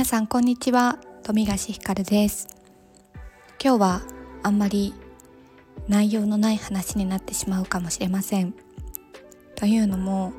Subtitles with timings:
[0.00, 0.98] 皆さんこんにちは。
[1.22, 2.48] 富樫ひかるです。
[3.62, 4.02] 今日は
[4.42, 4.94] あんまり
[5.88, 8.54] 内容のない話になってしまうかもしれません。
[9.56, 10.32] というのも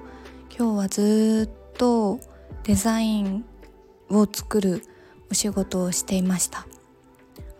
[0.50, 2.20] 今日はずっと
[2.64, 3.46] デザイン
[4.10, 4.82] を作る
[5.30, 6.66] お仕事をしていました。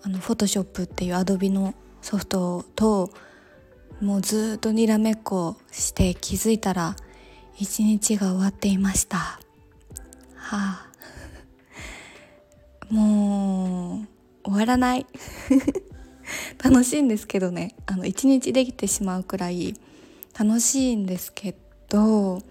[0.02, 3.12] あのフォトショップっていうアドビのソフトと
[4.02, 6.96] もうずっとにらめっこして気づいたら
[7.60, 9.18] 一日が終わっていました。
[9.18, 10.91] はあ。
[12.92, 14.06] も
[14.44, 15.06] う終わらない。
[16.64, 17.76] 楽しいんですけどね。
[17.86, 19.76] あの一日できてしまうくらい
[20.38, 21.56] 楽しいんですけ
[21.90, 22.42] ど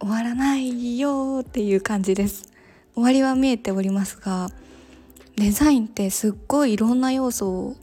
[0.00, 2.44] 終わらないよっていう感じです。
[2.94, 4.50] 終わりは見えておりますが
[5.36, 7.76] デザインってすっごいいろんな要素を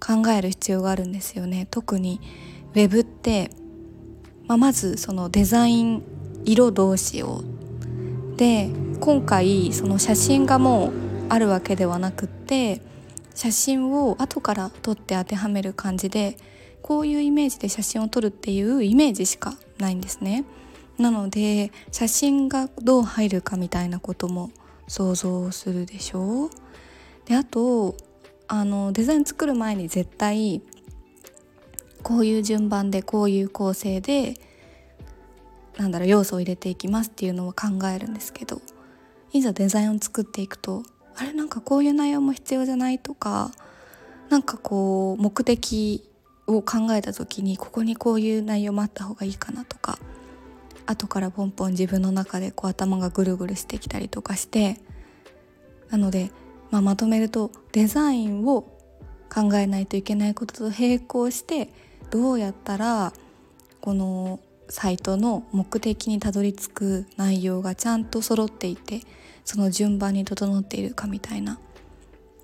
[0.00, 1.66] 考える必要があるんですよね。
[1.70, 2.20] 特に
[2.74, 3.50] ウェブって、
[4.46, 6.02] まあ、まずそのデザイン
[6.44, 7.42] 色どうしよ
[8.34, 10.92] うで今回その写真がもう
[11.30, 12.82] あるわけではなくって
[13.34, 16.36] 写真を後から撮って当てはめる感じで
[16.82, 20.44] こういうイメージで写真を撮るっていうイメージしかないんですね。
[20.98, 24.50] なので写真がどう入るかみたいなことも
[24.86, 26.50] 想像するでしょう
[27.24, 27.96] であと
[28.48, 30.60] あのデザイン作る前に絶対
[32.02, 34.34] こういう順番でこういう構成で
[35.78, 38.60] なんだろう要素を入れていきますっていうのを考えるんですけど
[39.32, 40.82] いざデザインを作っていくと
[41.16, 43.50] あれなんかこういう内容も必要じゃないとか
[44.28, 46.08] なんかこう目的
[46.46, 49.98] を考えた時にここにこういう内容もあった方がいいかなとか
[50.86, 54.80] 後からポンポン自分の中でこう頭がぐるぐるしてきたりとかして
[55.90, 56.30] なので、
[56.70, 58.62] まあ、まとめるとデザインを
[59.32, 61.70] 考えないといけないことと並行して
[62.10, 63.12] どうやったら
[63.80, 64.40] この
[64.70, 69.00] サイトの目的にたどり着く内容がちゃんと揃っていて
[69.44, 71.58] その順番に整っているかみたいな。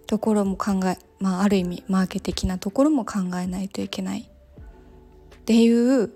[0.06, 4.21] ところも考え、まあ、ある意味マーケ的なところも考えないといけない。
[4.21, 6.12] っていう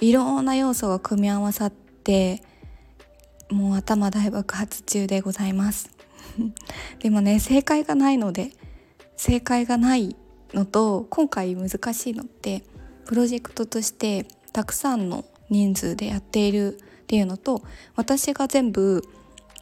[0.00, 2.42] いろんな要素が組み合わさって
[3.50, 5.90] もう頭大爆発中でございます。
[7.00, 8.52] でもね正解がないので
[9.16, 10.16] 正解がない
[10.52, 12.64] のと今回難しいのって
[13.06, 17.62] プロジェクトとしてたくさんの人数でやっているっていうのと
[17.96, 19.02] 私が全部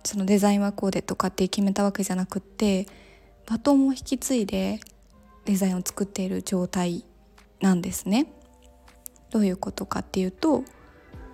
[0.05, 2.87] そのデザインはこうでとかって決めたわけじゃなくって
[3.47, 4.81] バトンを引き継いで
[5.45, 7.05] デザインを作っている状態
[7.61, 8.27] なんですね。
[9.31, 10.63] どういうことかっていうと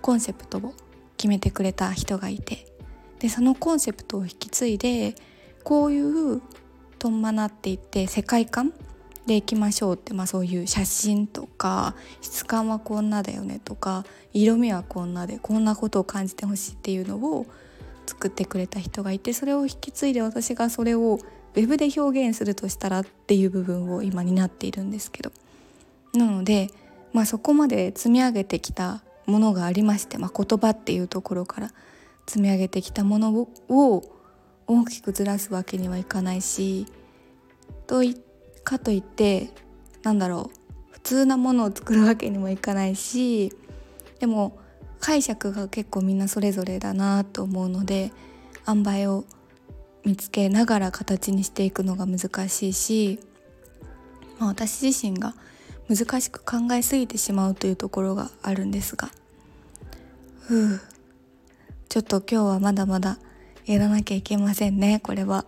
[0.01, 0.73] コンセプトを
[1.17, 2.65] 決めてくれた人がいて
[3.19, 5.15] でそのコンセプトを引き継いで
[5.63, 6.41] こういう
[6.97, 8.73] とんまなっていって世界観
[9.25, 17.45] でいきましょうって、まあ、そういう写真とか質感はこんなだよねとか色味はこんなでこんなことを感じてほしいっていうのを
[18.07, 21.19] 作ってくれた人がいてそれを引き継いで私がそれを
[21.55, 25.31] ウェブで表現するとしたらっていう部分を今担っているんですけど。
[26.13, 26.69] なので、
[27.13, 31.71] まあ、そこまで積み上げてきたものがありまして、まあ、言葉っていうところから
[32.25, 34.03] 積み上げてきたものを
[34.65, 36.87] 大きくずらすわけにはいかないし
[37.87, 38.28] といって
[38.63, 39.49] かといって
[40.03, 40.59] なんだろう
[40.91, 43.53] 普通なものを作るわけにもいかないし
[44.19, 44.59] でも
[44.99, 48.11] 解釈が結構みんなそれぞれだなと思うので
[48.67, 49.25] 塩梅を
[50.05, 53.19] 見つけながら形にしていくのが難しいし、
[54.37, 55.33] まあ、私自身が
[55.89, 59.09] 難しく考えすぎてしまうというところがあるんですが。
[60.41, 60.81] ふう。
[61.89, 63.17] ちょっと今日はまだまだ
[63.65, 65.45] やらなきゃいけませんねこれは。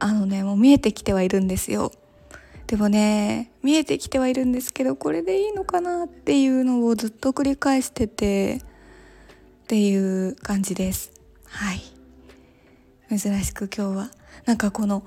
[0.00, 1.92] あのねもう見えてきてはいるんですよ。
[2.72, 8.62] でもね見えてきてはいるんですけどこれでいいのかなっていうのをずっと繰り返してて
[9.64, 11.12] っていう感じです。
[11.44, 11.82] はい。
[13.10, 14.10] 珍しく今日は
[14.46, 15.04] なんかこの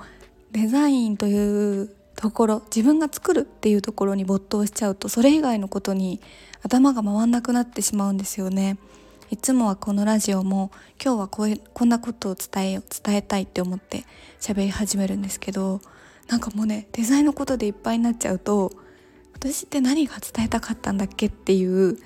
[0.51, 6.21] デザインというところ自分が作るっていうところに没頭しちゃうとそれ以外のことに
[6.61, 8.77] 頭が回んなくなってしまうんですよね。
[9.31, 10.69] いつもはこのラジオも
[11.03, 14.05] 今日はこうこんなことを伝え伝えたいって思って
[14.39, 15.81] 喋り始めるんですけど
[16.27, 18.71] なんかもうねデザインのことでいっぱいになっちゃうと
[19.33, 21.97] 私って何が伝えたかったんだっけっていう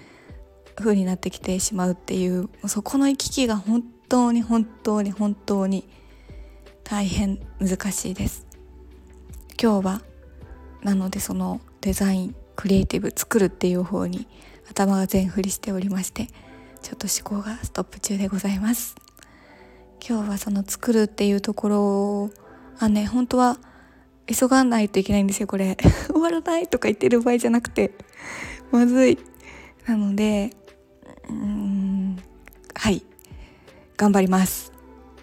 [0.76, 5.88] 風になってきてしまうっていうそこの行き来が本当に本当に本当に
[6.84, 8.48] 大変難しいです。
[9.62, 10.02] 今日は
[10.82, 14.28] なのでそのデザインクリエイティブ作るっていう方に
[14.70, 16.28] 頭が全振りしておりまして
[16.82, 18.96] ちょっと思考がストップ中でございます。
[20.06, 22.32] 今日はその作るっていうところ
[22.78, 23.60] はね本当は
[24.30, 25.78] 急がないといけないんですよこれ。
[26.08, 27.92] 終わらないとか言ってる場合じゃなくて。
[28.72, 29.18] まずい。
[29.86, 30.52] なので
[31.30, 32.18] うん
[32.76, 33.04] はい。
[33.98, 34.72] 頑張ります。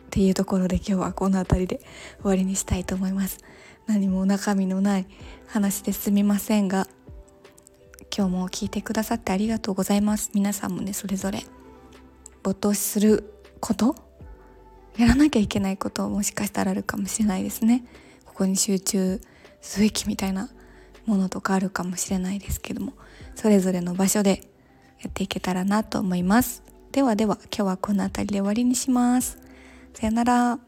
[0.06, 1.80] っていうところで今日はこの辺りで
[2.20, 3.38] 終わりにしたいと思います。
[3.86, 5.06] 何も中身のない
[5.46, 6.88] 話ですみませんが
[8.16, 10.30] 今日も聞いてくださってありがとうございます。
[10.34, 11.44] 皆さんもねそれぞれ
[12.42, 13.94] 没頭すること
[14.96, 17.84] やらなきゃいけないこともしかしたらあるかもしれないですね。
[18.36, 19.20] こに集中
[19.60, 20.50] すべきみたいな
[21.06, 22.92] ものとかあるかもしれないですけども
[23.34, 24.42] それぞれの場所で
[25.02, 26.62] やっていけたらなと思います。
[26.92, 29.38] ではでは今日はこの辺りで終わりにします。
[29.94, 30.65] さよなら。